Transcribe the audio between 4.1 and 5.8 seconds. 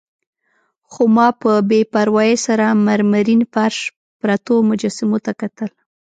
پرتو مجسمو ته کتل.